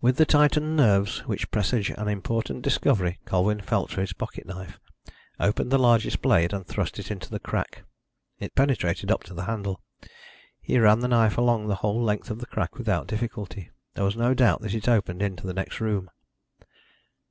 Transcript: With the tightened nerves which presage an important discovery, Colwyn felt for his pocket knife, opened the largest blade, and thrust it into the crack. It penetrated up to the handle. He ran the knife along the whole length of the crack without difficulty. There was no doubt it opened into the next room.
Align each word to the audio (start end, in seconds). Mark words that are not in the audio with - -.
With 0.00 0.16
the 0.16 0.24
tightened 0.24 0.76
nerves 0.78 1.18
which 1.26 1.50
presage 1.50 1.90
an 1.90 2.08
important 2.08 2.62
discovery, 2.62 3.18
Colwyn 3.26 3.60
felt 3.60 3.90
for 3.90 4.00
his 4.00 4.14
pocket 4.14 4.46
knife, 4.46 4.80
opened 5.38 5.70
the 5.70 5.76
largest 5.76 6.22
blade, 6.22 6.54
and 6.54 6.66
thrust 6.66 6.98
it 6.98 7.10
into 7.10 7.28
the 7.28 7.38
crack. 7.38 7.82
It 8.38 8.54
penetrated 8.54 9.10
up 9.10 9.24
to 9.24 9.34
the 9.34 9.44
handle. 9.44 9.82
He 10.62 10.78
ran 10.78 11.00
the 11.00 11.08
knife 11.08 11.36
along 11.36 11.66
the 11.66 11.74
whole 11.84 12.02
length 12.02 12.30
of 12.30 12.38
the 12.38 12.46
crack 12.46 12.78
without 12.78 13.08
difficulty. 13.08 13.68
There 13.92 14.04
was 14.04 14.16
no 14.16 14.32
doubt 14.32 14.64
it 14.72 14.88
opened 14.88 15.20
into 15.20 15.46
the 15.46 15.52
next 15.52 15.80
room. 15.82 16.08